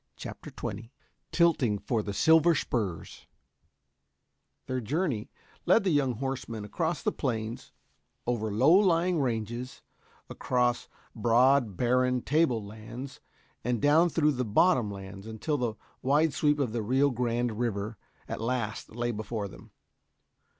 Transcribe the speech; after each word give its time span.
CHAPTER 0.15 0.49
XX 0.49 0.89
TILTING 1.31 1.77
FOR 1.77 2.01
THE 2.01 2.11
SILVER 2.11 2.55
SPURS 2.55 3.27
Their 4.65 4.81
journey 4.81 5.29
led 5.67 5.83
the 5.83 5.91
young 5.91 6.13
horsemen 6.13 6.65
across 6.65 7.03
the 7.03 7.11
plains, 7.11 7.71
over 8.25 8.51
low 8.51 8.71
lying 8.71 9.19
ranges, 9.21 9.83
across 10.27 10.87
broad, 11.15 11.77
barren 11.77 12.23
table 12.23 12.65
lands 12.65 13.21
and 13.63 13.79
down 13.79 14.09
through 14.09 14.31
the 14.31 14.43
bottom 14.43 14.89
lands 14.89 15.27
until 15.27 15.59
the 15.59 15.75
wide 16.01 16.33
sweep 16.33 16.57
of 16.57 16.71
the 16.71 16.81
Rio 16.81 17.11
Grande 17.11 17.59
River 17.59 17.99
at 18.27 18.41
last 18.41 18.95
lay 18.95 19.11
before 19.11 19.47
them. 19.47 19.69